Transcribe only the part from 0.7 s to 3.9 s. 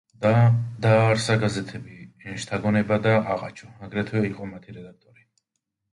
დააარსა გაზეთები „შთაგონება“ და „ყაყაჩო“,